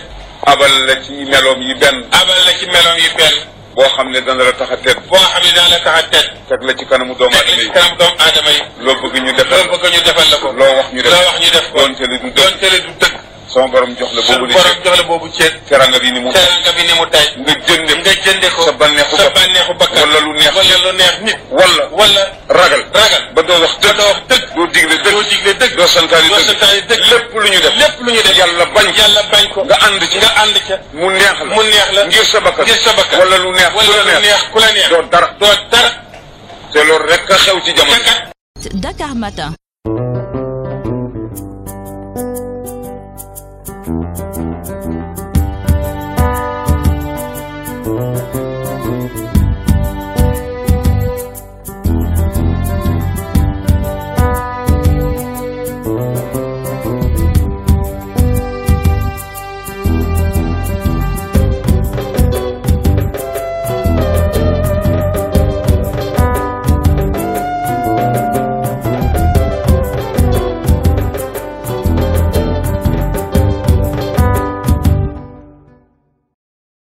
abal 0.46 0.72
la 0.86 0.94
ci 1.02 1.12
meloom 1.24 1.60
yi 1.62 1.74
benn 1.74 2.04
abal 2.10 2.38
la 2.46 2.52
ci 2.58 2.66
meloom 2.66 2.98
yi 2.98 3.08
benn 3.18 3.34
boo 3.74 3.88
xam 3.96 4.08
ne 4.10 4.20
dana 4.20 4.44
la 4.44 4.52
tax 4.52 4.70
a 4.70 4.76
tedd 4.76 4.98
boo 5.08 5.18
xam 5.18 5.42
ne 5.42 5.50
daan 5.52 5.70
la 5.70 5.78
tax 5.80 5.98
a 5.98 6.02
tedd 6.12 6.28
teg 6.48 6.62
la 6.62 6.72
ci 6.78 6.84
kanamu 6.86 7.14
doomu 7.18 7.34
teg 7.34 7.40
aadama 7.40 7.56
la 7.56 7.62
ci 7.62 7.66
yi 7.66 7.70
kanam 7.72 7.96
doomu 7.98 8.16
aadama 8.24 8.50
yi 8.50 8.62
loo 8.84 8.94
bëgg 9.02 9.16
ñu 9.24 9.32
defal 9.32 9.58
loo 9.66 9.76
bëgg 9.78 9.92
ñu 9.94 10.00
defal 10.06 10.28
la 10.30 10.36
ko 10.38 10.52
loo 10.52 10.72
wax 10.78 10.88
ñu 10.92 11.02
def 11.02 11.12
loo 11.12 11.24
wax 11.26 11.38
ñu 11.40 11.50
def 11.50 11.66
ko 11.72 11.78
doonte 11.78 12.06
le 12.06 12.18
du 12.18 12.30
dëgg 12.30 12.34
doonte 12.38 12.66
le 12.70 12.78
du 12.86 12.92
dëgg 13.00 13.14
sama 13.54 13.68
borom 13.72 13.94
jox 13.98 14.10
la 14.12 14.22
boobu 14.22 14.32
suñu 14.34 14.46
li 14.46 14.54
borom 14.54 14.76
jox 14.84 14.96
la 14.98 15.02
boobu 15.08 15.28
ceeb 15.36 15.54
teranga 15.68 15.98
bi 16.02 16.10
ni 16.12 16.20
mu 16.20 16.30
teranga 16.32 16.70
bi 16.76 16.82
ni 16.88 16.92
mu 16.98 17.06
tay 17.14 17.26
nga 17.38 17.54
jënde 17.66 17.92
nga 18.02 18.12
jënde 18.24 18.48
ko 18.54 18.60
sa 18.66 18.72
bànneexu 18.72 19.16
sa 19.16 19.22
bopp 19.24 19.34
bànneexu 19.38 19.72
bakkan 19.80 20.02
wala 20.08 20.20
lu 20.26 20.32
neex 20.34 20.52
wala 20.58 20.76
lu 20.84 20.90
neex 20.98 21.14
nit 21.26 21.38
wala 21.58 21.82
wala 21.98 22.22
ragal 22.58 22.82
ragal 22.98 23.22
ba 23.34 23.40
doo 23.42 23.58
wax 23.62 23.72
dëgg 23.82 23.96
doo 23.98 24.06
wax 24.10 24.18
dëgg 24.30 24.44
doo 24.54 24.66
digle 24.74 24.96
dëgg 25.04 25.14
doo 25.14 25.22
digle 25.30 25.52
dëgg 25.60 25.74
doo 25.78 25.86
santaani 25.86 26.28
doo 26.28 26.36
dëgg 26.38 26.46
santaani 26.50 26.80
dëgg 26.90 27.02
lépp 27.10 27.32
lu 27.42 27.48
ñu 27.52 27.60
def 27.64 27.74
lépp 27.82 27.96
lu 28.04 28.10
ñu 28.12 28.22
def 28.26 28.36
yàlla 28.38 28.64
bañ 28.74 28.86
yàlla 28.98 29.22
bañ 29.32 29.44
ko 29.54 29.60
nga 29.64 29.76
ànd 29.86 30.02
ci 30.10 30.16
nga 30.18 30.30
ànd 30.42 30.56
ca 30.66 30.74
mu 30.98 31.06
neex 31.10 31.36
la 31.38 31.54
mu 31.54 31.62
neex 31.62 31.88
la 31.96 32.00
ngir 32.10 32.24
sa 32.26 32.38
bakkan 32.40 32.64
ngir 32.66 32.80
sa 32.84 32.92
bakkan 32.98 33.18
wala 33.22 33.36
lu 33.38 33.50
neex 33.54 33.70
wala 33.76 34.02
la 34.02 34.12
lu 34.18 34.20
neex 34.26 34.40
ku 34.52 34.58
la 34.58 34.70
neex 34.72 34.88
doo 34.90 35.02
dara 35.12 35.28
doo 35.40 35.54
dara 35.70 35.90
te 36.72 36.78
loolu 36.84 37.06
rek 37.06 37.30
a 37.30 37.36
xew 37.38 37.58
ci 37.64 37.72
jamono 37.72 38.02
kat 38.02 38.18
Dakar 38.72 39.14
Matin. 39.14 39.52